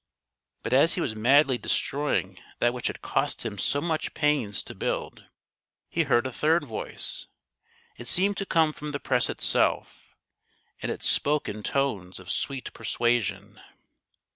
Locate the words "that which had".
2.57-3.03